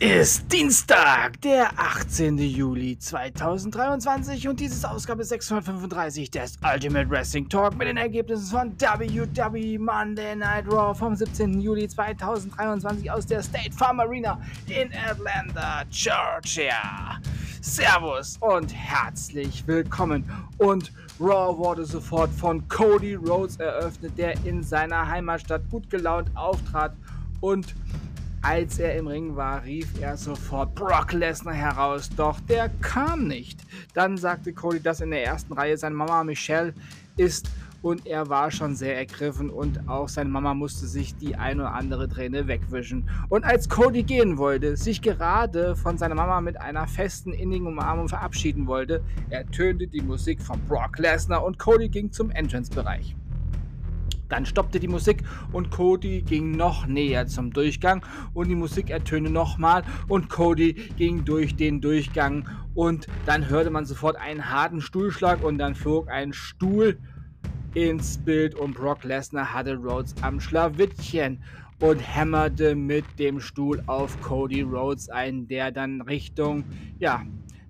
Es 0.00 0.38
ist 0.38 0.52
Dienstag, 0.52 1.40
der 1.40 1.70
18. 1.76 2.38
Juli 2.38 2.96
2023 2.96 4.46
und 4.46 4.60
dieses 4.60 4.84
Ausgabe 4.84 5.24
635 5.24 6.30
des 6.30 6.56
Ultimate 6.62 7.10
Wrestling 7.10 7.48
Talk 7.48 7.76
mit 7.76 7.88
den 7.88 7.96
Ergebnissen 7.96 8.46
von 8.46 8.80
WWE 8.80 9.78
Monday 9.80 10.36
Night 10.36 10.66
Raw 10.68 10.96
vom 10.96 11.16
17. 11.16 11.60
Juli 11.60 11.88
2023 11.88 13.10
aus 13.10 13.26
der 13.26 13.42
State 13.42 13.72
Farm 13.72 13.98
Arena 13.98 14.40
in 14.68 14.88
Atlanta, 14.94 15.82
Georgia. 15.90 17.20
Servus 17.60 18.36
und 18.38 18.72
herzlich 18.72 19.66
willkommen. 19.66 20.30
Und 20.58 20.92
Raw 21.18 21.58
wurde 21.58 21.84
sofort 21.84 22.30
von 22.30 22.68
Cody 22.68 23.14
Rhodes 23.14 23.56
eröffnet, 23.56 24.16
der 24.16 24.34
in 24.44 24.62
seiner 24.62 25.08
Heimatstadt 25.08 25.68
gut 25.70 25.90
gelaunt 25.90 26.30
auftrat 26.36 26.94
und 27.40 27.74
als 28.42 28.78
er 28.78 28.96
im 28.96 29.06
Ring 29.06 29.36
war, 29.36 29.64
rief 29.64 30.00
er 30.00 30.16
sofort 30.16 30.74
Brock 30.74 31.12
Lesnar 31.12 31.54
heraus, 31.54 32.08
doch 32.16 32.38
der 32.40 32.68
kam 32.80 33.26
nicht. 33.26 33.60
Dann 33.94 34.16
sagte 34.16 34.52
Cody, 34.52 34.80
dass 34.80 35.00
in 35.00 35.10
der 35.10 35.24
ersten 35.24 35.52
Reihe 35.52 35.76
seine 35.76 35.94
Mama 35.94 36.22
Michelle 36.24 36.74
ist 37.16 37.50
und 37.82 38.06
er 38.06 38.28
war 38.28 38.50
schon 38.50 38.74
sehr 38.74 38.96
ergriffen 38.96 39.50
und 39.50 39.88
auch 39.88 40.08
seine 40.08 40.30
Mama 40.30 40.54
musste 40.54 40.86
sich 40.86 41.16
die 41.16 41.36
ein 41.36 41.60
oder 41.60 41.74
andere 41.74 42.08
Träne 42.08 42.48
wegwischen. 42.48 43.08
Und 43.28 43.44
als 43.44 43.68
Cody 43.68 44.02
gehen 44.02 44.38
wollte, 44.38 44.76
sich 44.76 45.00
gerade 45.00 45.76
von 45.76 45.96
seiner 45.96 46.14
Mama 46.14 46.40
mit 46.40 46.60
einer 46.60 46.86
festen, 46.88 47.32
innigen 47.32 47.66
Umarmung 47.66 48.08
verabschieden 48.08 48.66
wollte, 48.66 49.02
ertönte 49.30 49.86
die 49.86 50.02
Musik 50.02 50.42
von 50.42 50.60
Brock 50.66 50.98
Lesnar 50.98 51.44
und 51.44 51.58
Cody 51.58 51.88
ging 51.88 52.10
zum 52.10 52.30
Entrance-Bereich. 52.30 53.14
Dann 54.28 54.46
stoppte 54.46 54.80
die 54.80 54.88
Musik 54.88 55.22
und 55.52 55.70
Cody 55.70 56.22
ging 56.22 56.52
noch 56.52 56.86
näher 56.86 57.26
zum 57.26 57.52
Durchgang 57.52 58.04
und 58.34 58.48
die 58.48 58.54
Musik 58.54 58.90
ertönte 58.90 59.30
nochmal 59.30 59.82
und 60.08 60.28
Cody 60.28 60.74
ging 60.96 61.24
durch 61.24 61.56
den 61.56 61.80
Durchgang 61.80 62.48
und 62.74 63.06
dann 63.26 63.48
hörte 63.48 63.70
man 63.70 63.86
sofort 63.86 64.16
einen 64.16 64.50
harten 64.50 64.80
Stuhlschlag 64.80 65.42
und 65.42 65.58
dann 65.58 65.74
flog 65.74 66.08
ein 66.08 66.32
Stuhl 66.32 66.98
ins 67.74 68.18
Bild 68.18 68.54
und 68.54 68.74
Brock 68.74 69.04
Lesnar 69.04 69.52
hatte 69.52 69.76
Rhodes 69.76 70.14
am 70.22 70.40
Schlawittchen 70.40 71.42
und 71.80 71.98
hämmerte 71.98 72.74
mit 72.74 73.04
dem 73.18 73.40
Stuhl 73.40 73.82
auf 73.86 74.20
Cody 74.20 74.62
Rhodes 74.62 75.08
ein, 75.08 75.46
der 75.46 75.70
dann 75.70 76.00
Richtung, 76.00 76.64
ja, 76.98 77.22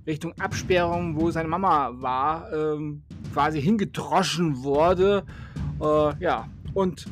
Richtung 0.09 0.33
Absperrung, 0.41 1.21
wo 1.21 1.31
seine 1.31 1.49
Mama 1.49 1.93
war, 2.01 2.51
ähm, 2.53 3.03
quasi 3.33 3.61
hingedroschen 3.61 4.63
wurde. 4.63 5.23
Äh, 5.81 6.19
ja, 6.19 6.49
und 6.73 7.07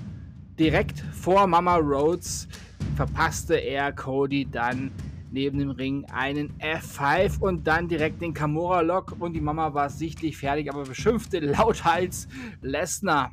direkt 0.58 1.00
vor 1.12 1.47
Mama 1.47 1.77
Rhodes 1.77 2.48
verpasste 2.97 3.56
er 3.56 3.92
Cody 3.92 4.48
dann 4.50 4.91
neben 5.30 5.58
dem 5.58 5.70
Ring 5.70 6.06
einen 6.11 6.55
F5 6.58 7.41
und 7.41 7.66
dann 7.66 7.88
direkt 7.88 8.22
den 8.22 8.33
Camora 8.33 8.80
Lock 8.80 9.14
und 9.19 9.34
die 9.34 9.41
Mama 9.42 9.75
war 9.75 9.91
sichtlich 9.91 10.38
fertig, 10.38 10.72
aber 10.72 10.84
beschimpfte 10.84 11.41
lauthals 11.41 12.27
Lesnar. 12.62 13.31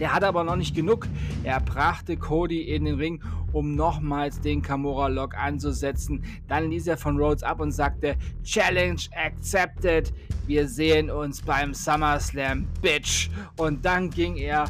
Der 0.00 0.12
hatte 0.12 0.26
aber 0.26 0.44
noch 0.44 0.56
nicht 0.56 0.74
genug. 0.74 1.06
Er 1.44 1.60
brachte 1.60 2.16
Cody 2.16 2.62
in 2.62 2.84
den 2.84 2.96
Ring, 2.96 3.22
um 3.52 3.74
nochmals 3.74 4.40
den 4.40 4.62
Camora 4.62 5.08
Lock 5.08 5.36
anzusetzen. 5.36 6.24
Dann 6.48 6.70
ließ 6.70 6.86
er 6.88 6.96
von 6.96 7.18
Rhodes 7.18 7.42
ab 7.42 7.60
und 7.60 7.72
sagte: 7.72 8.16
Challenge 8.42 9.00
accepted. 9.14 10.12
Wir 10.46 10.68
sehen 10.68 11.10
uns 11.10 11.40
beim 11.40 11.72
SummerSlam, 11.72 12.66
Bitch. 12.82 13.30
Und 13.56 13.84
dann 13.84 14.10
ging 14.10 14.36
er 14.36 14.64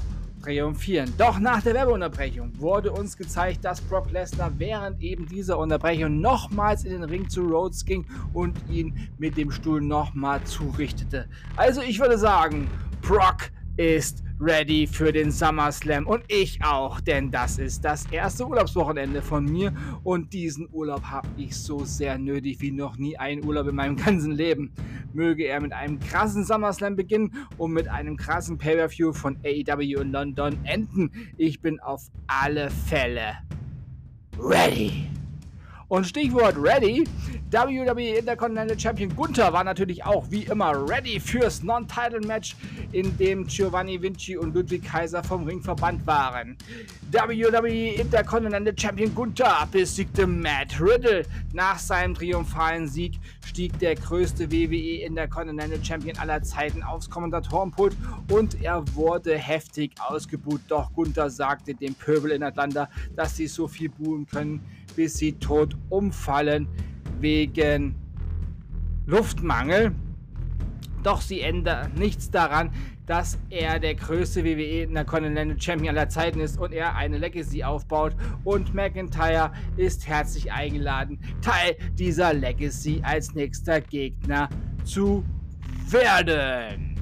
triumphieren. 0.44 1.12
Doch 1.16 1.38
nach 1.38 1.62
der 1.62 1.74
Werbeunterbrechung 1.74 2.52
wurde 2.58 2.92
uns 2.92 3.16
gezeigt, 3.16 3.64
dass 3.64 3.80
Brock 3.80 4.10
Lesnar 4.10 4.52
während 4.58 5.00
eben 5.00 5.26
dieser 5.26 5.58
Unterbrechung 5.58 6.20
nochmals 6.20 6.84
in 6.84 6.92
den 6.92 7.04
Ring 7.04 7.28
zu 7.28 7.42
Rhodes 7.42 7.84
ging 7.84 8.06
und 8.34 8.58
ihn 8.70 9.08
mit 9.18 9.36
dem 9.38 9.50
Stuhl 9.50 9.80
nochmal 9.80 10.44
zurichtete. 10.44 11.26
Also 11.56 11.80
ich 11.80 11.98
würde 11.98 12.18
sagen, 12.18 12.68
Brock 13.00 13.50
ist 13.76 14.22
ready 14.40 14.86
für 14.86 15.12
den 15.12 15.30
SummerSlam 15.30 16.06
und 16.06 16.24
ich 16.28 16.62
auch, 16.64 17.00
denn 17.00 17.30
das 17.30 17.58
ist 17.58 17.84
das 17.84 18.06
erste 18.10 18.46
Urlaubswochenende 18.46 19.22
von 19.22 19.44
mir 19.44 19.72
und 20.02 20.32
diesen 20.32 20.68
Urlaub 20.72 21.02
habe 21.04 21.28
ich 21.36 21.56
so 21.56 21.84
sehr 21.84 22.18
nötig 22.18 22.60
wie 22.60 22.70
noch 22.70 22.96
nie 22.96 23.16
einen 23.16 23.44
Urlaub 23.44 23.68
in 23.68 23.76
meinem 23.76 23.96
ganzen 23.96 24.32
Leben. 24.32 24.72
Möge 25.12 25.44
er 25.44 25.60
mit 25.60 25.72
einem 25.72 26.00
krassen 26.00 26.44
SummerSlam 26.44 26.96
beginnen 26.96 27.46
und 27.56 27.72
mit 27.72 27.88
einem 27.88 28.16
krassen 28.16 28.58
Pay-Per-View 28.58 29.12
von 29.12 29.36
AEW 29.44 30.00
in 30.00 30.12
London 30.12 30.58
enden. 30.64 31.10
Ich 31.36 31.60
bin 31.60 31.80
auf 31.80 32.10
alle 32.26 32.70
Fälle 32.70 33.38
ready. 34.38 35.08
Und 35.88 36.06
Stichwort 36.06 36.56
ready, 36.56 37.04
WWE 37.50 38.18
Intercontinental 38.18 38.78
Champion 38.78 39.14
Gunther 39.14 39.52
war 39.52 39.64
natürlich 39.64 40.04
auch 40.04 40.24
wie 40.30 40.44
immer 40.44 40.72
ready 40.88 41.20
fürs 41.20 41.62
Non-Title-Match, 41.62 42.56
in 42.92 43.16
dem 43.18 43.46
Giovanni 43.46 44.00
Vinci 44.00 44.36
und 44.36 44.54
Ludwig 44.54 44.84
Kaiser 44.84 45.22
vom 45.22 45.44
Ring 45.44 45.60
verbannt 45.60 46.06
waren. 46.06 46.56
WWE 47.12 47.94
Intercontinental 47.94 48.74
Champion 48.76 49.14
Gunther 49.14 49.68
besiegte 49.70 50.26
Matt 50.26 50.80
Riddle. 50.80 51.24
Nach 51.52 51.78
seinem 51.78 52.14
triumphalen 52.14 52.88
Sieg 52.88 53.20
stieg 53.46 53.78
der 53.78 53.94
größte 53.94 54.50
WWE 54.50 55.04
Intercontinental 55.04 55.84
Champion 55.84 56.18
aller 56.18 56.42
Zeiten 56.42 56.82
aufs 56.82 57.08
Kommentatorenpult 57.08 57.96
und 58.30 58.60
er 58.62 58.82
wurde 58.94 59.38
heftig 59.38 59.92
ausgebuht. 60.00 60.62
Doch 60.68 60.92
Gunther 60.92 61.30
sagte 61.30 61.74
dem 61.74 61.94
Pöbel 61.94 62.32
in 62.32 62.42
Atlanta, 62.42 62.88
dass 63.14 63.36
sie 63.36 63.46
so 63.46 63.68
viel 63.68 63.90
buhen 63.90 64.26
können, 64.26 64.60
bis 64.97 65.19
sie 65.19 65.34
tot 65.34 65.77
umfallen 65.88 66.69
wegen 67.21 67.94
Luftmangel. 69.06 69.94
Doch 71.03 71.21
sie 71.21 71.41
ändern 71.41 71.93
nichts 71.94 72.31
daran, 72.31 72.71
dass 73.06 73.38
er 73.50 73.78
der 73.78 73.94
größte 73.94 74.44
WWE 74.44 74.84
Intercontinental 74.84 75.60
Champion 75.60 75.97
aller 75.97 76.09
Zeiten 76.09 76.41
ist 76.41 76.59
und 76.59 76.72
er 76.72 76.97
eine 76.97 77.19
Legacy 77.19 77.62
aufbaut. 77.62 78.16
Und 78.44 78.75
McIntyre 78.75 79.53
ist 79.77 80.06
herzlich 80.06 80.50
eingeladen, 80.50 81.19
Teil 81.43 81.76
dieser 81.93 82.32
Legacy 82.32 83.00
als 83.03 83.34
nächster 83.34 83.81
Gegner 83.81 84.49
zu 84.84 85.25
werden. 85.91 86.94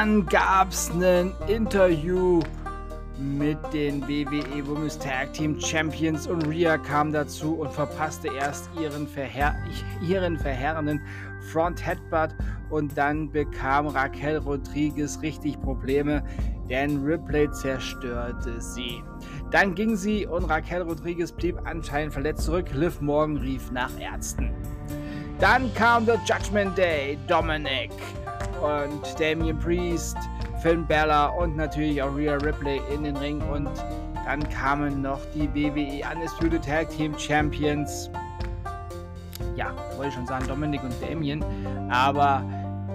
Dann 0.00 0.24
gab 0.24 0.70
es 0.70 0.90
ein 0.90 1.34
Interview 1.46 2.40
mit 3.18 3.58
den 3.70 4.00
WWE 4.08 4.66
Women's 4.66 4.98
Tag 4.98 5.34
Team 5.34 5.60
Champions 5.60 6.26
und 6.26 6.48
Rhea 6.48 6.78
kam 6.78 7.12
dazu 7.12 7.56
und 7.56 7.70
verpasste 7.70 8.28
erst 8.28 8.70
ihren, 8.80 9.06
verher 9.06 9.54
ihren 10.00 10.38
verheerenden 10.38 11.02
Front 11.52 11.86
Headbutt 11.86 12.34
und 12.70 12.96
dann 12.96 13.30
bekam 13.30 13.88
Raquel 13.88 14.38
Rodriguez 14.38 15.20
richtig 15.20 15.60
Probleme, 15.60 16.24
denn 16.70 17.04
Ripley 17.04 17.50
zerstörte 17.50 18.58
sie. 18.58 19.02
Dann 19.50 19.74
ging 19.74 19.96
sie 19.96 20.26
und 20.26 20.44
Raquel 20.44 20.80
Rodriguez 20.80 21.30
blieb 21.30 21.58
anscheinend 21.64 22.14
verletzt 22.14 22.44
zurück. 22.44 22.70
Liv 22.72 23.02
Morgan 23.02 23.36
rief 23.36 23.70
nach 23.70 23.90
Ärzten. 24.00 24.50
Dann 25.40 25.72
kam 25.74 26.06
der 26.06 26.18
Judgment 26.26 26.78
Day, 26.78 27.18
Dominic 27.28 27.90
und 28.60 29.20
Damien 29.20 29.58
Priest, 29.58 30.16
Finn 30.62 30.86
Balor 30.86 31.36
und 31.36 31.56
natürlich 31.56 32.02
auch 32.02 32.14
Rhea 32.14 32.34
Ripley 32.34 32.80
in 32.92 33.04
den 33.04 33.16
Ring 33.16 33.40
und 33.50 33.70
dann 34.24 34.48
kamen 34.50 35.02
noch 35.02 35.20
die 35.34 35.48
WWE 35.54 36.02
Undisputed 36.14 36.64
Tag 36.64 36.90
Team 36.90 37.18
Champions. 37.18 38.10
Ja, 39.56 39.72
wollte 39.96 40.08
ich 40.08 40.14
schon 40.14 40.26
sagen, 40.26 40.46
Dominic 40.46 40.82
und 40.82 40.94
Damien, 41.02 41.44
aber 41.90 42.44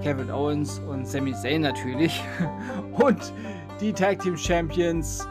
Kevin 0.01 0.29
Owens 0.31 0.79
und 0.87 1.07
Sami 1.07 1.33
Zayn 1.33 1.61
natürlich. 1.61 2.23
Und 2.93 3.33
die 3.81 3.91
Tag 3.91 4.19
Team 4.19 4.37
Champions, 4.37 5.27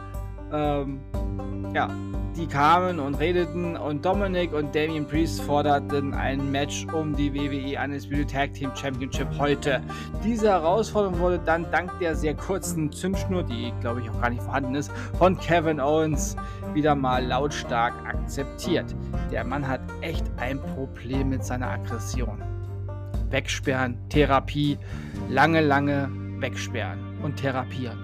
ähm, 0.53 1.01
ja, 1.75 1.89
die 2.37 2.47
kamen 2.47 2.99
und 2.99 3.15
redeten 3.15 3.77
und 3.77 4.05
Dominic 4.05 4.53
und 4.53 4.75
Damien 4.75 5.07
Priest 5.07 5.41
forderten 5.43 6.15
ein 6.15 6.51
Match 6.51 6.87
um 6.93 7.15
die 7.15 7.33
WWE 7.33 7.81
Undisputed 7.83 8.31
Tag 8.31 8.55
Team 8.55 8.73
Championship 8.75 9.29
heute. 9.39 9.81
Diese 10.25 10.49
Herausforderung 10.49 11.19
wurde 11.21 11.39
dann 11.39 11.71
dank 11.71 11.97
der 12.01 12.17
sehr 12.17 12.35
kurzen 12.35 12.91
Zündschnur, 12.91 13.45
die 13.45 13.73
glaube 13.81 14.01
ich 14.01 14.11
auch 14.11 14.21
gar 14.21 14.31
nicht 14.31 14.43
vorhanden 14.43 14.75
ist, 14.75 14.91
von 15.19 15.39
Kevin 15.39 15.81
Owens 15.81 16.37
wieder 16.73 16.95
mal 16.95 17.25
lautstark 17.25 17.95
akzeptiert. 18.05 18.95
Der 19.31 19.45
Mann 19.45 19.67
hat 19.67 19.81
echt 20.01 20.25
ein 20.39 20.61
Problem 20.61 21.29
mit 21.29 21.45
seiner 21.45 21.71
Aggression. 21.71 22.43
Wegsperren, 23.31 23.97
Therapie, 24.09 24.77
lange, 25.29 25.61
lange 25.61 26.11
wegsperren 26.41 26.99
und 27.23 27.37
therapieren. 27.37 27.99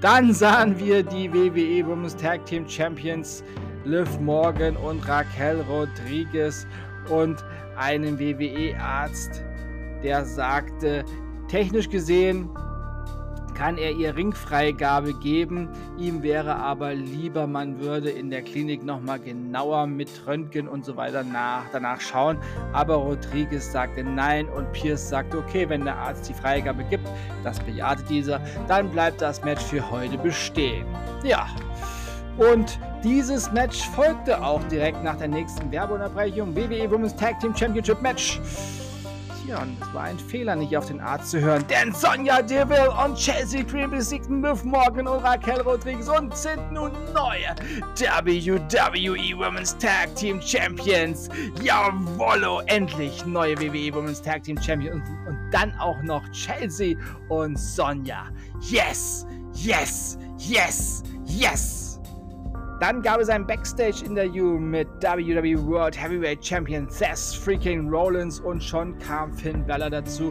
Dann 0.00 0.34
sahen 0.34 0.78
wir 0.78 1.02
die 1.02 1.32
WWE 1.32 1.86
Women's 1.86 2.14
Tag 2.16 2.44
Team 2.44 2.68
Champions 2.68 3.42
Liv 3.86 4.18
Morgan 4.18 4.76
und 4.76 5.06
Raquel 5.08 5.60
Rodriguez 5.68 6.66
und 7.08 7.36
einen 7.76 8.18
WWE-Arzt, 8.18 9.44
der 10.02 10.24
sagte, 10.24 11.04
technisch 11.48 11.88
gesehen 11.88 12.50
kann 13.54 13.78
er 13.78 13.92
ihr 13.92 14.14
Ringfreigabe 14.14 15.14
geben. 15.14 15.68
Ihm 15.98 16.22
wäre 16.22 16.56
aber 16.56 16.94
lieber, 16.94 17.46
man 17.46 17.80
würde 17.80 18.10
in 18.10 18.28
der 18.28 18.42
Klinik 18.42 18.84
nochmal 18.84 19.18
genauer 19.18 19.86
mit 19.86 20.10
Röntgen 20.26 20.68
und 20.68 20.84
so 20.84 20.96
weiter 20.96 21.22
nach, 21.22 21.62
danach 21.72 22.00
schauen. 22.00 22.38
Aber 22.72 22.96
Rodriguez 22.96 23.72
sagte 23.72 24.04
nein 24.04 24.48
und 24.48 24.70
Pierce 24.72 25.08
sagte, 25.08 25.38
okay, 25.38 25.66
wenn 25.68 25.84
der 25.84 25.96
Arzt 25.96 26.28
die 26.28 26.34
Freigabe 26.34 26.84
gibt, 26.84 27.08
das 27.44 27.58
bejahte 27.60 28.02
dieser, 28.02 28.40
dann 28.68 28.90
bleibt 28.90 29.22
das 29.22 29.42
Match 29.42 29.64
für 29.64 29.90
heute 29.90 30.18
bestehen. 30.18 30.84
Ja. 31.24 31.46
Und 32.36 32.78
dieses 33.06 33.50
Match 33.52 33.88
folgte 33.90 34.42
auch 34.42 34.62
direkt 34.64 35.02
nach 35.04 35.16
der 35.16 35.28
nächsten 35.28 35.70
Werbeunterbrechung. 35.70 36.54
WWE 36.54 36.90
Women's 36.90 37.14
Tag 37.16 37.38
Team 37.40 37.56
Championship 37.56 38.02
Match 38.02 38.40
recherchieren. 39.46 39.76
Es 39.80 39.94
war 39.94 40.04
ein 40.04 40.18
Fehler, 40.18 40.56
nicht 40.56 40.76
auf 40.76 40.86
den 40.86 41.00
Arzt 41.00 41.30
zu 41.30 41.40
hören, 41.40 41.64
denn 41.68 41.92
Sonja 41.92 42.42
Deville 42.42 42.90
und 42.90 43.16
Chelsea 43.16 43.62
Green 43.62 43.90
besiegten 43.90 44.42
Liv 44.42 44.64
Morgan 44.64 45.06
und 45.06 45.24
Raquel 45.24 45.60
Rodriguez 45.60 46.08
und 46.08 46.36
sind 46.36 46.72
nun 46.72 46.92
neue 47.14 47.54
WWE 48.24 49.38
Women's 49.38 49.76
Tag 49.78 50.14
Team 50.16 50.40
Champions. 50.40 51.28
Jawollo, 51.62 52.60
endlich 52.66 53.24
neue 53.26 53.58
WWE 53.58 53.94
Women's 53.94 54.22
Tag 54.22 54.42
Team 54.44 54.60
Champions 54.60 54.96
und, 55.08 55.28
und 55.28 55.50
dann 55.50 55.72
auch 55.78 56.00
noch 56.02 56.28
Chelsea 56.30 56.96
und 57.28 57.58
Sonja. 57.58 58.28
Yes, 58.60 59.26
yes, 59.54 60.18
yes, 60.38 61.02
yes. 61.24 61.95
Dann 62.78 63.00
gab 63.00 63.20
es 63.20 63.30
ein 63.30 63.46
Backstage-Interview 63.46 64.58
mit 64.58 64.86
WWE 65.00 65.66
World 65.66 65.98
Heavyweight 65.98 66.44
Champion 66.44 66.86
Seth 66.90 67.34
freaking 67.34 67.88
Rollins 67.88 68.38
und 68.38 68.62
schon 68.62 68.98
kam 68.98 69.32
Finn 69.32 69.66
Balor 69.66 69.88
dazu 69.88 70.30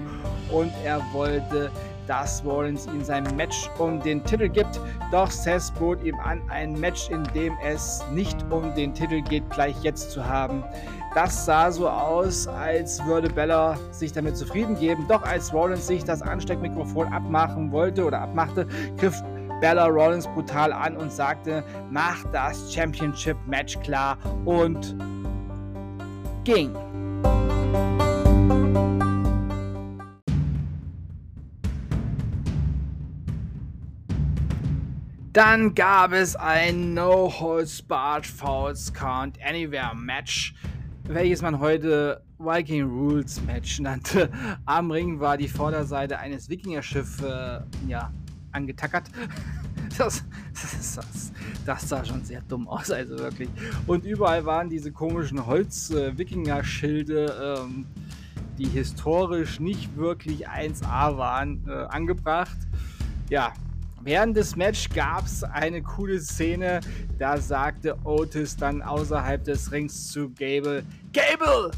und 0.52 0.72
er 0.84 1.02
wollte, 1.12 1.72
dass 2.06 2.46
Rollins 2.46 2.86
ihm 2.86 3.04
sein 3.04 3.24
Match 3.36 3.68
um 3.80 4.00
den 4.00 4.24
Titel 4.26 4.48
gibt. 4.48 4.80
Doch 5.12 5.32
Seth 5.32 5.74
bot 5.80 6.04
ihm 6.04 6.20
an, 6.20 6.40
ein 6.50 6.80
Match, 6.80 7.10
in 7.10 7.24
dem 7.34 7.54
es 7.66 8.04
nicht 8.12 8.38
um 8.52 8.76
den 8.76 8.94
Titel 8.94 9.24
geht, 9.24 9.50
gleich 9.50 9.76
jetzt 9.82 10.12
zu 10.12 10.24
haben. 10.24 10.64
Das 11.16 11.46
sah 11.46 11.72
so 11.72 11.90
aus, 11.90 12.48
als 12.48 13.04
würde 13.06 13.28
Bella 13.28 13.80
sich 13.90 14.12
damit 14.12 14.38
zufrieden 14.38 14.76
geben. 14.76 15.06
Doch 15.08 15.24
als 15.24 15.52
Rollins 15.52 15.88
sich 15.88 16.04
das 16.04 16.22
Ansteckmikrofon 16.22 17.12
abmachen 17.12 17.72
wollte 17.72 18.06
oder 18.06 18.22
abmachte, 18.22 18.68
griff 18.98 19.24
Bella 19.62 19.88
Rollins 19.88 20.28
brutal 20.28 20.74
an 20.74 20.98
und 20.98 21.12
sagte, 21.12 21.64
mach 21.90 22.24
das 22.32 22.74
Championship 22.74 23.38
Match 23.48 23.80
klar 23.80 24.18
und 24.46 24.96
ging. 26.44 26.74
Dann 35.36 35.76
gab 35.76 36.14
es 36.14 36.36
ein 36.38 36.94
No 36.94 37.30
Holds 37.30 37.82
Barred 37.82 38.26
Falls 38.26 38.94
Count 38.94 39.38
Anywhere 39.46 39.94
Match, 39.94 40.56
welches 41.04 41.42
man 41.42 41.60
heute 41.60 42.22
Viking 42.40 42.84
Rules 42.84 43.42
Match 43.42 43.80
nannte. 43.82 44.30
Am 44.66 44.92
Ring 44.92 45.20
war 45.20 45.36
die 45.36 45.50
Vorderseite 45.50 46.20
eines 46.20 46.50
Wikingerschiffs 46.50 47.22
äh, 47.22 47.60
ja, 47.86 48.14
angetackert. 48.56 49.10
Das, 49.98 50.26
das, 50.52 51.32
das, 51.66 51.88
sah 51.88 52.04
schon 52.04 52.22
sehr 52.26 52.42
dumm 52.42 52.68
aus, 52.68 52.92
also 52.92 53.18
wirklich. 53.18 53.48
Und 53.88 54.04
überall 54.04 54.44
waren 54.44 54.70
diese 54.70 54.92
komischen 54.92 55.46
Holz-Wikinger-Schilde, 55.46 57.62
ähm, 57.62 57.86
die 58.58 58.68
historisch 58.68 59.62
nicht 59.62 59.96
wirklich 59.96 60.50
1A 60.50 61.18
waren, 61.18 61.64
äh, 61.70 61.72
angebracht. 61.72 62.58
Ja, 63.30 63.54
Während 64.06 64.38
des 64.38 64.56
Match 64.56 64.88
gab 64.90 65.26
es 65.26 65.44
eine 65.44 65.82
coole 65.82 66.22
Szene, 66.22 66.80
da 67.18 67.40
sagte 67.40 67.98
Otis 68.04 68.56
dann 68.56 68.84
außerhalb 68.84 69.44
des 69.44 69.72
Rings 69.72 70.12
zu 70.12 70.30
Gable, 70.30 70.84
Gable, 71.12 71.72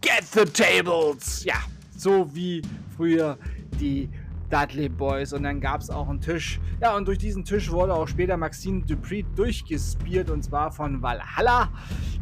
get 0.00 0.24
the 0.32 0.46
tables! 0.46 1.44
Ja, 1.44 1.56
so 1.94 2.34
wie 2.34 2.62
früher 2.96 3.36
die 3.78 4.08
Dudley 4.50 4.88
Boys. 4.88 5.32
Und 5.32 5.42
dann 5.44 5.60
gab 5.60 5.80
es 5.80 5.90
auch 5.90 6.08
einen 6.08 6.20
Tisch. 6.20 6.60
Ja, 6.80 6.96
und 6.96 7.06
durch 7.06 7.18
diesen 7.18 7.44
Tisch 7.44 7.70
wurde 7.70 7.94
auch 7.94 8.08
später 8.08 8.36
Maxine 8.36 8.82
Dupree 8.82 9.24
durchgespielt 9.36 10.30
und 10.30 10.42
zwar 10.42 10.70
von 10.72 11.02
Valhalla. 11.02 11.70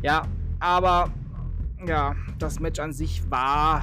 Ja, 0.03 0.23
aber 0.61 1.11
ja, 1.87 2.15
das 2.39 2.61
Match 2.61 2.81
an 2.81 2.93
sich 2.93 3.31
war 3.31 3.83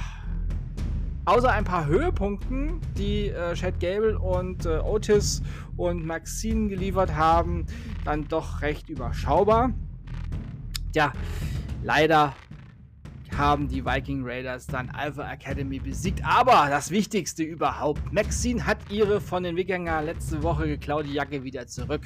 außer 1.24 1.50
ein 1.50 1.64
paar 1.64 1.86
Höhepunkten, 1.86 2.80
die 2.98 3.28
äh, 3.28 3.54
Chad 3.54 3.80
Gable 3.80 4.18
und 4.18 4.66
äh, 4.66 4.78
Otis 4.78 5.42
und 5.76 6.04
Maxine 6.04 6.68
geliefert 6.68 7.14
haben, 7.14 7.66
dann 8.04 8.28
doch 8.28 8.60
recht 8.62 8.88
überschaubar. 8.88 9.72
Ja, 10.94 11.12
leider 11.82 12.34
haben 13.36 13.68
die 13.68 13.84
Viking 13.84 14.22
Raiders 14.24 14.66
dann 14.66 14.90
Alpha 14.90 15.30
Academy 15.30 15.78
besiegt. 15.78 16.24
Aber 16.24 16.68
das 16.70 16.90
Wichtigste 16.90 17.42
überhaupt, 17.42 18.12
Maxine 18.12 18.64
hat 18.64 18.78
ihre 18.90 19.20
von 19.20 19.42
den 19.42 19.56
Wikinger 19.56 20.02
letzte 20.02 20.42
Woche 20.42 20.66
geklaute 20.66 21.08
Jacke 21.08 21.42
wieder 21.42 21.66
zurück. 21.66 22.02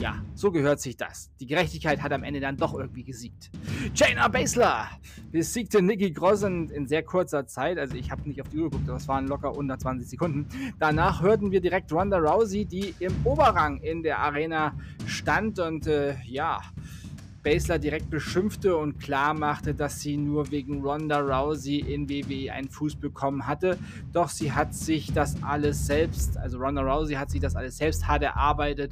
Ja, 0.00 0.22
so 0.34 0.50
gehört 0.50 0.80
sich 0.80 0.96
das. 0.96 1.30
Die 1.38 1.46
Gerechtigkeit 1.46 2.02
hat 2.02 2.12
am 2.12 2.24
Ende 2.24 2.40
dann 2.40 2.56
doch 2.56 2.74
irgendwie 2.74 3.04
gesiegt. 3.04 3.50
Jaina 3.94 4.26
Baszler 4.28 4.88
besiegte 5.30 5.80
Nikki 5.80 6.10
Grossen 6.10 6.68
in 6.70 6.86
sehr 6.86 7.04
kurzer 7.04 7.46
Zeit. 7.46 7.78
Also 7.78 7.94
ich 7.94 8.10
habe 8.10 8.28
nicht 8.28 8.42
auf 8.42 8.48
die 8.48 8.58
Uhr 8.58 8.70
geguckt, 8.70 8.88
das 8.88 9.06
waren 9.06 9.28
locker 9.28 9.56
unter 9.56 9.78
20 9.78 10.08
Sekunden. 10.08 10.46
Danach 10.80 11.22
hörten 11.22 11.52
wir 11.52 11.60
direkt 11.60 11.92
Ronda 11.92 12.18
Rousey, 12.18 12.64
die 12.64 12.94
im 12.98 13.14
Oberrang 13.24 13.78
in 13.78 14.02
der 14.02 14.18
Arena 14.18 14.74
stand 15.06 15.60
und 15.60 15.86
äh, 15.86 16.16
ja, 16.24 16.60
Baszler 17.44 17.78
direkt 17.78 18.10
beschimpfte 18.10 18.76
und 18.76 18.98
klar 18.98 19.34
machte, 19.34 19.74
dass 19.74 20.00
sie 20.00 20.16
nur 20.16 20.50
wegen 20.50 20.82
Ronda 20.82 21.20
Rousey 21.20 21.78
in 21.78 22.08
WWE 22.08 22.52
einen 22.52 22.68
Fuß 22.70 22.96
bekommen 22.96 23.46
hatte. 23.46 23.78
Doch 24.12 24.28
sie 24.28 24.50
hat 24.52 24.74
sich 24.74 25.12
das 25.12 25.36
alles 25.42 25.86
selbst, 25.86 26.36
also 26.38 26.58
Ronda 26.58 26.82
Rousey 26.82 27.14
hat 27.14 27.30
sich 27.30 27.40
das 27.40 27.54
alles 27.54 27.76
selbst 27.76 28.08
hart 28.08 28.22
erarbeitet 28.22 28.90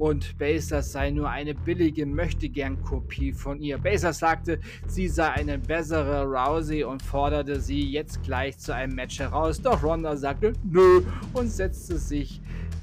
und 0.00 0.38
Baszler 0.38 0.82
sei 0.82 1.10
nur 1.10 1.28
eine 1.28 1.54
billige 1.54 2.06
Möchtegern-Kopie 2.06 3.32
von 3.32 3.60
ihr. 3.60 3.76
Baszler 3.76 4.14
sagte, 4.14 4.58
sie 4.86 5.08
sei 5.08 5.28
eine 5.28 5.58
bessere 5.58 6.24
Rousey 6.24 6.84
und 6.84 7.02
forderte 7.02 7.60
sie 7.60 7.82
jetzt 7.82 8.22
gleich 8.22 8.58
zu 8.58 8.74
einem 8.74 8.94
Match 8.94 9.18
heraus. 9.18 9.60
Doch 9.60 9.82
Ronda 9.82 10.16
sagte 10.16 10.54
nö 10.64 11.02
und 11.34 11.48
setzte 11.48 11.98
sich 11.98 12.40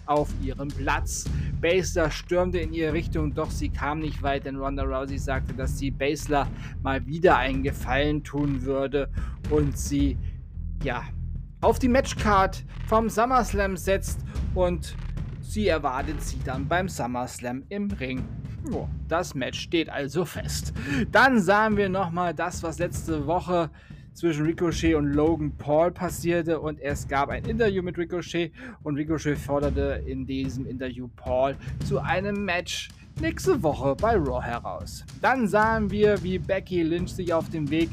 auf 0.08 0.30
ihrem 0.42 0.70
Platz. 0.70 1.26
Baszler 1.62 2.12
stürmte 2.12 2.60
in 2.60 2.74
ihre 2.74 2.94
Richtung, 2.94 3.34
doch 3.34 3.52
sie 3.52 3.70
kam 3.70 4.00
nicht 4.00 4.22
weit, 4.22 4.46
denn 4.46 4.58
Ronda 4.58 4.84
Rousey 4.84 5.18
sagte, 5.18 5.54
dass 5.54 5.78
sie 5.78 5.92
Baszler 5.92 6.48
mal 6.84 7.06
wieder 7.06 7.38
einen 7.38 7.64
Gefallen 7.64 8.24
tun 8.24 8.62
würde 8.64 9.10
und 9.50 9.78
sie, 9.78 10.18
ja, 10.84 11.04
auf 11.62 11.80
die 11.80 11.88
Matchcard 11.88 12.64
vom 12.88 13.10
SummerSlam 13.10 13.76
setzt 13.78 14.20
und 14.54 14.96
sie 15.42 15.68
erwartet 15.68 16.22
sie 16.22 16.40
dann 16.46 16.68
beim 16.68 16.88
SummerSlam 16.88 17.64
im 17.70 17.90
Ring. 17.92 18.24
Das 19.08 19.34
Match 19.34 19.60
steht 19.60 19.90
also 19.90 20.26
fest. 20.26 20.74
Dann 21.12 21.40
sahen 21.40 21.78
wir 21.78 21.90
nochmal 21.90 22.34
das, 22.34 22.64
was 22.64 22.80
letzte 22.80 23.26
Woche 23.26 23.70
zwischen 24.18 24.48
Ricochet 24.48 24.96
und 24.96 25.14
Logan 25.14 25.52
Paul 25.60 25.92
passierte 25.92 26.60
und 26.60 26.82
es 26.82 27.08
gab 27.08 27.30
ein 27.30 27.46
Interview 27.46 27.84
mit 27.84 28.00
Ricochet 28.00 28.52
und 28.82 28.96
Ricochet 28.96 29.38
forderte 29.38 30.04
in 30.08 30.26
diesem 30.26 30.66
Interview 30.66 31.08
Paul 31.16 31.56
zu 31.86 32.00
einem 32.00 32.44
Match 32.44 32.90
nächste 33.22 33.62
Woche 33.62 33.96
bei 33.96 34.16
Raw 34.16 34.42
heraus. 34.42 35.06
Dann 35.22 35.48
sahen 35.48 35.92
wir, 35.92 36.22
wie 36.24 36.40
Becky 36.40 36.82
Lynch 36.82 37.14
sich 37.14 37.32
auf 37.32 37.48
dem 37.50 37.70
Weg 37.70 37.92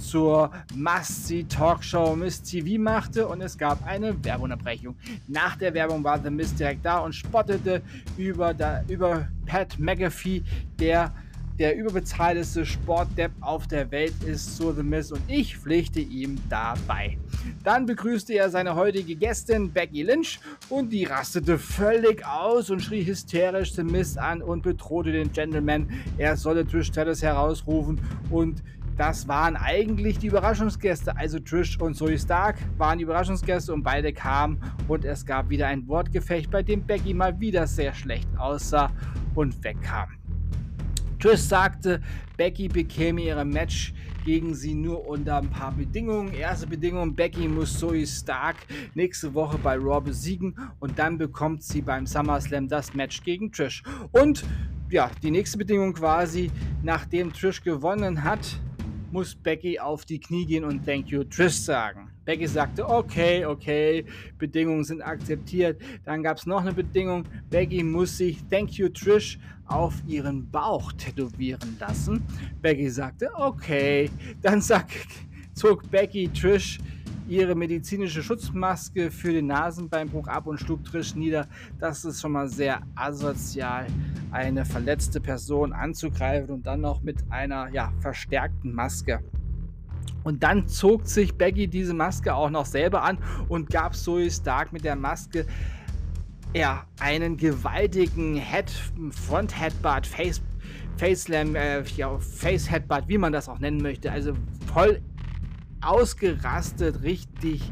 zur 0.00 0.50
Must-See 0.74 1.44
Talkshow 1.44 2.16
Miss 2.16 2.42
TV 2.42 2.82
machte 2.82 3.28
und 3.28 3.40
es 3.40 3.56
gab 3.56 3.86
eine 3.86 4.24
Werbeunterbrechung. 4.24 4.96
Nach 5.28 5.54
der 5.54 5.72
Werbung 5.72 6.02
war 6.02 6.20
The 6.20 6.30
Miss 6.30 6.52
direkt 6.52 6.84
da 6.84 6.98
und 6.98 7.14
spottete 7.14 7.80
über, 8.18 8.54
da, 8.54 8.82
über 8.88 9.28
Pat 9.46 9.78
McAfee, 9.78 10.42
der 10.80 11.12
der 11.60 11.76
überbezahlteste 11.76 12.64
Sportdepp 12.64 13.32
auf 13.42 13.66
der 13.66 13.90
Welt 13.90 14.14
ist 14.24 14.56
so 14.56 14.72
The 14.72 14.82
Miz 14.82 15.12
und 15.12 15.20
ich 15.28 15.58
pflichte 15.58 16.00
ihm 16.00 16.38
dabei. 16.48 17.18
Dann 17.62 17.84
begrüßte 17.84 18.32
er 18.32 18.48
seine 18.48 18.74
heutige 18.74 19.14
Gästin 19.14 19.70
Becky 19.70 20.02
Lynch 20.02 20.40
und 20.70 20.90
die 20.90 21.04
rastete 21.04 21.58
völlig 21.58 22.26
aus 22.26 22.70
und 22.70 22.80
schrie 22.80 23.04
hysterisch 23.04 23.74
The 23.74 23.84
Miz 23.84 24.16
an 24.16 24.40
und 24.40 24.62
bedrohte 24.62 25.12
den 25.12 25.30
Gentleman, 25.32 25.90
er 26.16 26.34
solle 26.38 26.66
Trish 26.66 26.86
Stratus 26.86 27.22
herausrufen 27.22 28.00
und 28.30 28.62
das 28.96 29.28
waren 29.28 29.56
eigentlich 29.56 30.18
die 30.18 30.28
Überraschungsgäste. 30.28 31.14
Also 31.16 31.38
Trish 31.40 31.78
und 31.78 31.94
Zoe 31.94 32.18
Stark 32.18 32.56
waren 32.78 32.96
die 32.98 33.04
Überraschungsgäste 33.04 33.74
und 33.74 33.82
beide 33.82 34.14
kamen 34.14 34.62
und 34.88 35.04
es 35.04 35.26
gab 35.26 35.50
wieder 35.50 35.66
ein 35.66 35.86
Wortgefecht, 35.88 36.50
bei 36.50 36.62
dem 36.62 36.86
Becky 36.86 37.12
mal 37.12 37.38
wieder 37.38 37.66
sehr 37.66 37.92
schlecht 37.92 38.28
aussah 38.38 38.90
und 39.34 39.62
wegkam. 39.62 40.19
Trish 41.20 41.40
sagte, 41.40 42.00
Becky 42.38 42.68
bekäme 42.68 43.20
ihre 43.20 43.44
Match 43.44 43.92
gegen 44.24 44.54
sie 44.54 44.72
nur 44.72 45.06
unter 45.06 45.36
ein 45.36 45.50
paar 45.50 45.70
Bedingungen. 45.70 46.32
Erste 46.32 46.66
Bedingung, 46.66 47.14
Becky 47.14 47.46
muss 47.46 47.78
Zoe 47.78 48.06
Stark 48.06 48.56
nächste 48.94 49.34
Woche 49.34 49.58
bei 49.58 49.76
Raw 49.76 50.00
besiegen 50.00 50.56
und 50.78 50.98
dann 50.98 51.18
bekommt 51.18 51.62
sie 51.62 51.82
beim 51.82 52.06
SummerSlam 52.06 52.68
das 52.68 52.94
Match 52.94 53.22
gegen 53.22 53.52
Trish. 53.52 53.82
Und 54.12 54.44
ja, 54.88 55.10
die 55.22 55.30
nächste 55.30 55.58
Bedingung 55.58 55.92
quasi, 55.92 56.50
nachdem 56.82 57.34
Trish 57.34 57.62
gewonnen 57.62 58.24
hat, 58.24 58.58
muss 59.12 59.34
Becky 59.34 59.78
auf 59.78 60.04
die 60.04 60.20
Knie 60.20 60.46
gehen 60.46 60.64
und 60.64 60.84
Thank 60.84 61.08
you 61.08 61.24
Trish 61.24 61.56
sagen. 61.56 62.10
Becky 62.24 62.46
sagte, 62.46 62.88
okay, 62.88 63.44
okay, 63.44 64.04
Bedingungen 64.38 64.84
sind 64.84 65.02
akzeptiert. 65.02 65.80
Dann 66.04 66.22
gab 66.22 66.36
es 66.36 66.46
noch 66.46 66.60
eine 66.60 66.72
Bedingung, 66.72 67.24
Becky 67.48 67.82
muss 67.82 68.18
sich 68.18 68.38
Thank 68.50 68.72
you 68.74 68.88
Trish 68.88 69.38
auf 69.66 69.94
ihren 70.06 70.50
Bauch 70.50 70.92
tätowieren 70.92 71.76
lassen. 71.78 72.22
Becky 72.60 72.90
sagte, 72.90 73.30
okay. 73.34 74.10
Dann 74.42 74.60
sag, 74.60 74.86
zog 75.60 75.90
Becky 75.90 76.26
Trish 76.28 76.78
ihre 77.28 77.54
medizinische 77.54 78.22
Schutzmaske 78.22 79.10
für 79.10 79.30
den 79.30 79.46
Nasenbeinbruch 79.48 80.26
ab 80.26 80.46
und 80.46 80.58
schlug 80.58 80.82
Trish 80.84 81.14
nieder. 81.14 81.46
Das 81.78 82.02
ist 82.06 82.22
schon 82.22 82.32
mal 82.32 82.48
sehr 82.48 82.80
asozial, 82.94 83.86
eine 84.30 84.64
verletzte 84.64 85.20
Person 85.20 85.74
anzugreifen 85.74 86.54
und 86.54 86.66
dann 86.66 86.80
noch 86.80 87.02
mit 87.02 87.18
einer 87.28 87.68
ja, 87.72 87.92
verstärkten 88.00 88.74
Maske. 88.74 89.20
Und 90.24 90.42
dann 90.42 90.66
zog 90.66 91.06
sich 91.06 91.34
Becky 91.34 91.68
diese 91.68 91.92
Maske 91.92 92.34
auch 92.34 92.50
noch 92.50 92.64
selber 92.64 93.02
an 93.02 93.18
und 93.48 93.68
gab 93.68 93.94
Zoe 93.94 94.30
Stark 94.30 94.72
mit 94.72 94.82
der 94.84 94.96
Maske 94.96 95.44
ja, 96.54 96.86
einen 97.00 97.36
gewaltigen 97.36 98.34
Head, 98.34 98.70
Front 99.10 99.60
Headbutt, 99.60 100.06
Face, 100.06 100.40
Face 100.96 101.24
Slam, 101.24 101.54
äh, 101.54 101.82
ja, 101.96 102.18
Face 102.18 102.70
Headbutt, 102.70 103.04
wie 103.08 103.18
man 103.18 103.32
das 103.32 103.48
auch 103.48 103.58
nennen 103.58 103.82
möchte. 103.82 104.10
Also 104.10 104.32
voll 104.72 105.00
ausgerastet, 105.82 107.02
richtig 107.02 107.62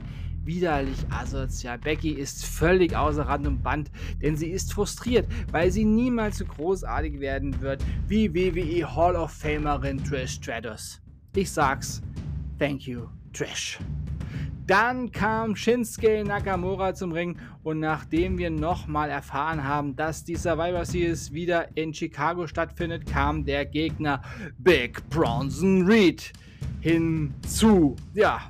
widerlich 0.44 0.98
asozial. 1.10 1.78
Becky 1.78 2.12
ist 2.12 2.44
völlig 2.44 2.96
außer 2.96 3.22
Rand 3.22 3.46
und 3.46 3.62
Band, 3.62 3.90
denn 4.22 4.36
sie 4.36 4.48
ist 4.48 4.72
frustriert, 4.72 5.28
weil 5.52 5.70
sie 5.70 5.84
niemals 5.84 6.38
so 6.38 6.46
großartig 6.46 7.20
werden 7.20 7.60
wird 7.60 7.84
wie 8.08 8.34
WWE 8.34 8.96
Hall 8.96 9.14
of 9.14 9.30
Famerin 9.30 10.02
Trish 10.02 10.32
Stratus. 10.32 11.00
Ich 11.36 11.52
sag's, 11.52 12.00
thank 12.58 12.86
you, 12.86 13.06
Trish. 13.32 13.78
Dann 14.66 15.10
kam 15.12 15.56
Shinsuke 15.56 16.24
Nakamura 16.24 16.94
zum 16.94 17.12
Ring 17.12 17.38
und 17.62 17.80
nachdem 17.80 18.36
wir 18.36 18.50
nochmal 18.50 19.08
erfahren 19.08 19.64
haben, 19.64 19.96
dass 19.96 20.24
die 20.24 20.36
Survivor 20.36 20.84
Series 20.84 21.32
wieder 21.32 21.74
in 21.74 21.94
Chicago 21.94 22.46
stattfindet, 22.46 23.06
kam 23.06 23.44
der 23.44 23.64
Gegner 23.64 24.20
Big 24.58 25.08
Bronson 25.08 25.86
Reed 25.86 26.32
hinzu. 26.80 27.96
Ja, 28.14 28.42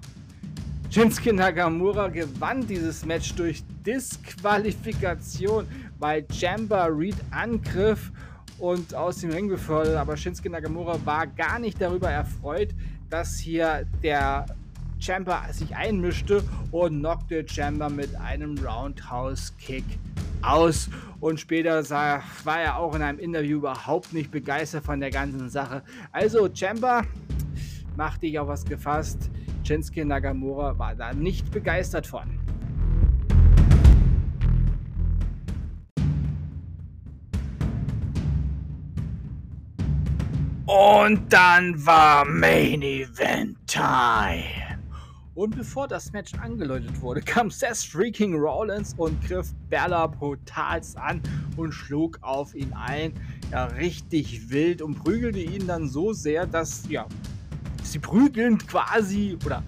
Shinsuke 0.91 1.35
Nakamura 1.35 2.09
gewann 2.09 2.67
dieses 2.67 3.05
Match 3.05 3.35
durch 3.35 3.63
Disqualifikation, 3.85 5.67
weil 5.99 6.25
Jamba 6.33 6.87
Reed 6.87 7.17
angriff 7.31 8.11
und 8.59 8.95
aus 8.95 9.19
dem 9.19 9.31
Ring 9.31 9.49
befördert. 9.49 9.97
Aber 9.97 10.17
Shinsuke 10.17 10.49
Nakamura 10.49 10.99
war 11.05 11.27
gar 11.27 11.59
nicht 11.59 11.79
darüber 11.81 12.11
erfreut, 12.11 12.71
dass 13.11 13.39
hier 13.39 13.87
der 14.03 14.47
Chamber 14.99 15.45
sich 15.53 15.77
einmischte 15.77 16.43
und 16.73 17.01
knockte 17.01 17.47
Chamber 17.47 17.91
mit 17.91 18.15
einem 18.17 18.57
Roundhouse-Kick 18.59 19.85
aus. 20.43 20.89
Und 21.21 21.39
später 21.39 21.89
war 21.91 22.61
er 22.61 22.79
auch 22.79 22.95
in 22.95 23.03
einem 23.03 23.19
Interview 23.19 23.59
überhaupt 23.59 24.13
nicht 24.13 24.31
begeistert 24.31 24.85
von 24.85 25.01
der 25.01 25.11
ganzen 25.11 25.51
Sache. 25.51 25.83
Also 26.13 26.49
Chamber 26.53 27.03
mach 27.99 28.17
dich 28.17 28.39
auf 28.39 28.47
was 28.47 28.65
gefasst. 28.65 29.29
Shinsuke 29.65 30.05
Nagamura 30.05 30.79
war 30.79 30.95
da 30.95 31.13
nicht 31.13 31.51
begeistert 31.51 32.07
von. 32.07 32.31
Und 40.67 41.33
dann 41.33 41.85
war 41.85 42.25
Main 42.25 42.83
Event 42.83 43.57
Time. 43.67 44.69
Und 45.35 45.57
bevor 45.57 45.89
das 45.89 46.13
Match 46.13 46.35
angeläutet 46.35 47.01
wurde, 47.01 47.21
kam 47.21 47.51
Seth 47.51 47.79
Freaking 47.79 48.35
Rollins 48.35 48.95
und 48.97 49.21
griff 49.25 49.53
Bella 49.71 50.07
brutal 50.07 50.81
an 50.97 51.21
und 51.57 51.73
schlug 51.73 52.19
auf 52.23 52.55
ihn 52.55 52.73
ein. 52.75 53.13
Ja, 53.51 53.65
richtig 53.67 54.51
wild 54.51 54.83
und 54.83 54.97
prügelte 54.97 55.41
ihn 55.41 55.67
dann 55.67 55.89
so 55.89 56.13
sehr, 56.13 56.47
dass 56.47 56.89
ja, 56.89 57.07
sie 57.93 57.99
prügeln 57.99 58.59
quasi, 58.59 59.37
oder 59.45 59.63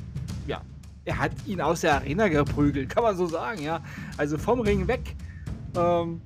ja, 0.46 0.62
er 1.04 1.18
hat 1.18 1.32
ihn 1.46 1.60
aus 1.60 1.82
der 1.82 1.94
Arena 1.94 2.28
geprügelt, 2.28 2.88
kann 2.88 3.02
man 3.02 3.16
so 3.16 3.26
sagen, 3.26 3.62
ja. 3.62 3.82
Also 4.16 4.38
vom 4.38 4.60
Ring 4.60 4.86
weg, 4.88 5.16
ähm, 5.76 6.20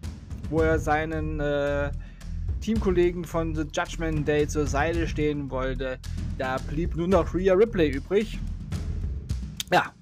wo 0.51 0.61
er 0.61 0.79
seinen 0.79 1.41
äh, 1.41 1.91
Teamkollegen 2.61 3.25
von 3.25 3.55
The 3.55 3.63
Judgment 3.73 4.27
Day 4.27 4.49
zur 4.49 4.67
Seite 4.67 5.07
stehen 5.07 5.51
wollte. 5.51 5.99
Da 6.39 6.57
blieb 6.69 6.97
nur 6.97 7.09
noch 7.09 7.35
Rhea 7.35 7.55
Ripley 7.55 7.91
übrig. 7.91 8.39
Ja, 9.73 9.93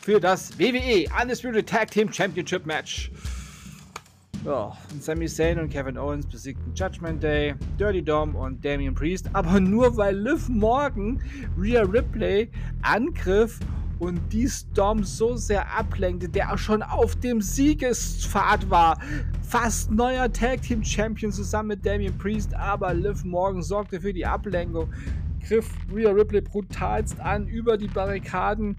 für 0.00 0.20
das 0.20 0.58
WWE 0.58 1.06
Undisputed 1.20 1.68
Tag 1.68 1.90
Team 1.90 2.12
Championship 2.12 2.66
Match. 2.66 3.10
Ja, 4.44 4.76
Sami 4.98 5.28
Zayn 5.28 5.60
und 5.60 5.70
Kevin 5.70 5.96
Owens 5.96 6.26
besiegten 6.26 6.74
Judgment 6.74 7.22
Day, 7.22 7.54
Dirty 7.78 8.02
Dom 8.02 8.34
und 8.34 8.64
Damian 8.64 8.92
Priest, 8.92 9.30
aber 9.34 9.60
nur 9.60 9.96
weil 9.96 10.18
Liv 10.18 10.48
Morgan 10.48 11.22
Rhea 11.56 11.82
Ripley 11.82 12.50
angriff 12.82 13.60
und 14.00 14.20
dies 14.32 14.68
Dom 14.72 15.04
so 15.04 15.36
sehr 15.36 15.72
ablenkte, 15.72 16.28
der 16.28 16.52
auch 16.52 16.58
schon 16.58 16.82
auf 16.82 17.14
dem 17.14 17.40
Siegespfad 17.40 18.68
war. 18.68 18.98
Fast 19.42 19.92
neuer 19.92 20.32
Tag 20.32 20.62
Team 20.62 20.82
Champion 20.82 21.30
zusammen 21.30 21.68
mit 21.68 21.86
Damian 21.86 22.18
Priest, 22.18 22.52
aber 22.56 22.94
Liv 22.94 23.22
Morgan 23.22 23.62
sorgte 23.62 24.00
für 24.00 24.12
die 24.12 24.26
Ablenkung, 24.26 24.92
griff 25.46 25.70
Rhea 25.94 26.10
Ripley 26.10 26.40
brutalst 26.40 27.20
an 27.20 27.46
über 27.46 27.76
die 27.76 27.86
Barrikaden 27.86 28.76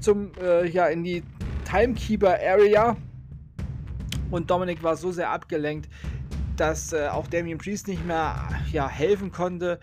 zum, 0.00 0.32
äh, 0.38 0.68
ja, 0.68 0.88
in 0.88 1.02
die 1.02 1.22
Timekeeper 1.64 2.36
Area 2.46 2.94
und 4.30 4.50
Dominik 4.50 4.82
war 4.82 4.96
so 4.96 5.12
sehr 5.12 5.30
abgelenkt, 5.30 5.88
dass 6.56 6.92
äh, 6.92 7.08
auch 7.08 7.26
Damien 7.26 7.58
Priest 7.58 7.88
nicht 7.88 8.04
mehr 8.06 8.48
ja, 8.72 8.88
helfen 8.88 9.30
konnte. 9.30 9.78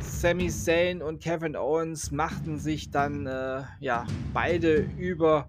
Sami 0.00 0.48
Zayn 0.48 1.02
und 1.02 1.22
Kevin 1.22 1.56
Owens 1.56 2.10
machten 2.10 2.58
sich 2.58 2.90
dann 2.90 3.26
äh, 3.26 3.62
ja, 3.80 4.04
beide 4.32 4.88
über 4.98 5.48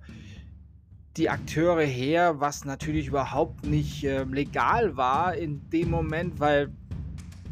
die 1.17 1.29
Akteure 1.29 1.83
her, 1.83 2.39
was 2.39 2.65
natürlich 2.65 3.07
überhaupt 3.07 3.65
nicht 3.65 4.03
äh, 4.03 4.23
legal 4.23 4.95
war 4.95 5.35
in 5.35 5.69
dem 5.69 5.89
Moment, 5.89 6.39
weil 6.39 6.71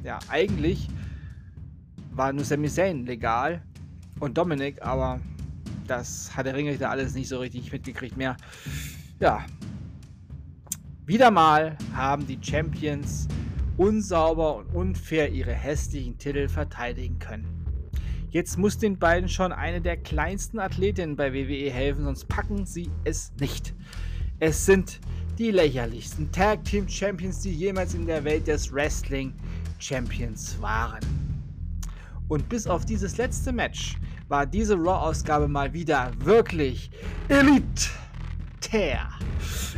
ja 0.03 0.19
eigentlich 0.29 0.87
war 2.11 2.33
nur 2.33 2.45
Sami 2.45 2.69
Zayn 2.69 3.05
legal 3.05 3.61
und 4.19 4.37
Dominik, 4.37 4.81
aber 4.81 5.19
das 5.87 6.35
hat 6.35 6.45
der 6.45 6.55
Ringrichter 6.55 6.89
alles 6.89 7.13
nicht 7.13 7.27
so 7.27 7.39
richtig 7.39 7.71
mitgekriegt 7.71 8.17
mehr. 8.17 8.37
Ja, 9.19 9.45
wieder 11.07 11.31
mal 11.31 11.77
haben 11.93 12.27
die 12.27 12.37
Champions 12.41 13.29
unsauber 13.77 14.57
und 14.57 14.75
unfair 14.75 15.31
ihre 15.31 15.53
hässlichen 15.53 16.17
Titel 16.17 16.49
verteidigen 16.49 17.17
können. 17.17 17.47
Jetzt 18.29 18.57
muss 18.57 18.77
den 18.77 18.99
beiden 18.99 19.29
schon 19.29 19.53
eine 19.53 19.79
der 19.79 19.95
kleinsten 19.95 20.59
Athletinnen 20.59 21.15
bei 21.15 21.33
WWE 21.33 21.71
helfen, 21.71 22.03
sonst 22.03 22.27
packen 22.27 22.65
sie 22.65 22.91
es 23.05 23.31
nicht. 23.39 23.73
Es 24.39 24.65
sind 24.65 24.99
die 25.37 25.51
lächerlichsten 25.51 26.29
Tag 26.33 26.65
Team 26.65 26.89
Champions, 26.89 27.39
die 27.39 27.53
jemals 27.53 27.93
in 27.93 28.05
der 28.05 28.25
Welt 28.25 28.45
des 28.45 28.73
Wrestling 28.73 29.33
Champions 29.79 30.61
waren. 30.61 30.99
Und 32.27 32.49
bis 32.49 32.67
auf 32.67 32.83
dieses 32.83 33.15
letzte 33.15 33.53
Match 33.53 33.95
war 34.27 34.45
diese 34.45 34.75
Raw-Ausgabe 34.75 35.47
mal 35.47 35.71
wieder 35.71 36.11
wirklich 36.19 36.91
elitär. 37.29 39.07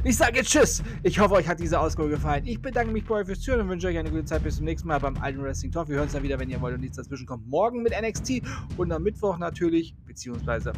Ich 0.06 0.16
sage 0.16 0.38
jetzt 0.38 0.50
Tschüss. 0.50 0.82
Ich 1.04 1.20
hoffe, 1.20 1.34
euch 1.34 1.48
hat 1.48 1.60
diese 1.60 1.78
Ausgabe 1.78 2.08
gefallen. 2.08 2.46
Ich 2.46 2.62
bedanke 2.62 2.94
mich 2.94 3.04
bei 3.04 3.16
euch 3.16 3.26
fürs 3.26 3.42
Zuhören 3.42 3.62
und 3.64 3.70
wünsche 3.70 3.88
euch 3.88 3.98
eine 3.98 4.10
gute 4.10 4.24
Zeit. 4.24 4.44
Bis 4.44 4.56
zum 4.56 4.64
nächsten 4.64 4.88
Mal 4.88 4.98
beim 5.00 5.18
Alten 5.18 5.44
Wrestling 5.44 5.74
Talk. 5.74 5.90
Wir 5.90 5.96
hören 5.96 6.06
uns 6.06 6.14
dann 6.14 6.24
wieder, 6.24 6.40
wenn 6.40 6.50
ihr 6.50 6.62
wollt 6.62 6.76
und 6.76 6.82
nichts 6.82 6.96
dazwischen 6.96 7.26
kommt. 7.26 7.46
Morgen 7.48 7.84
mit 7.84 7.94
NXT 8.00 8.42
und 8.78 8.94
am 8.94 9.04
Mittwoch 9.04 9.38
natürlich, 9.38 9.94
beziehungsweise, 10.06 10.72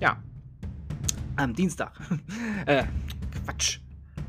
ja, 0.00 0.20
am 1.36 1.54
Dienstag. 1.54 1.92
äh, 2.66 2.82
Quatsch. 3.44 3.78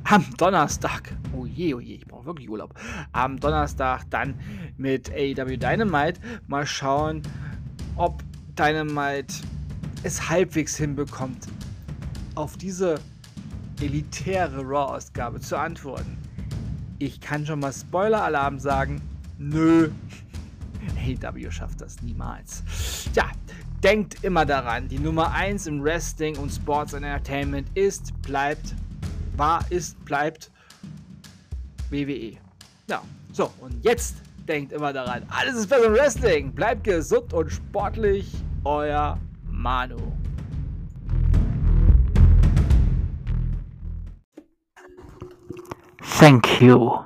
Am 0.04 0.26
Donnerstag. 0.38 1.16
Oh 1.36 1.48
je, 1.48 1.74
oh 1.74 1.80
je, 1.80 1.96
ich 1.96 2.06
brauche 2.06 2.26
wirklich 2.28 2.50
Urlaub. 2.50 2.76
Am 3.14 3.40
Donnerstag 3.40 4.04
dann 4.12 4.36
mit 4.78 5.10
AEW 5.12 5.58
Dynamite. 5.58 6.22
Mal 6.48 6.68
schauen, 6.68 7.24
ob 7.96 8.22
Dynamite 8.56 9.34
es 10.04 10.30
halbwegs 10.30 10.76
hinbekommt, 10.78 11.48
auf 12.36 12.58
diese 12.58 13.00
elitäre 13.82 14.62
Raw-Ausgabe 14.62 15.40
zu 15.40 15.58
antworten. 15.58 16.18
Ich 17.00 17.20
kann 17.20 17.46
schon 17.46 17.60
mal 17.60 17.74
Spoiler-Alarm 17.74 18.60
sagen, 18.60 19.02
Nö. 19.38 19.90
AEW 21.24 21.50
schafft 21.50 21.82
das 21.82 22.02
niemals. 22.02 22.64
Tja, 23.14 23.26
denkt 23.84 24.24
immer 24.24 24.46
daran, 24.46 24.88
die 24.88 25.00
Nummer 25.00 25.32
1 25.32 25.68
im 25.68 25.84
Wrestling 25.84 26.38
und 26.38 26.52
Sports 26.52 26.94
Entertainment 26.94 27.68
ist, 27.76 28.14
bleibt, 28.22 28.76
war, 29.36 29.66
ist, 29.72 30.04
bleibt 30.06 30.52
WWE. 31.90 32.38
Ja, 32.88 33.02
so, 33.32 33.52
und 33.62 33.84
jetzt 33.84 34.18
denkt 34.48 34.72
immer 34.74 34.94
daran, 34.94 35.24
alles 35.30 35.56
ist 35.56 35.70
besser 35.70 35.86
im 35.86 35.94
Wrestling. 35.94 36.52
Bleibt 36.52 36.84
gesund 36.84 37.34
und 37.34 37.50
sportlich, 37.52 38.32
euer 38.64 39.18
Manu. 39.50 40.11
Thank 46.22 46.62
you, 46.62 47.06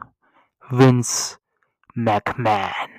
Vince 0.72 1.38
McMahon. 1.98 2.95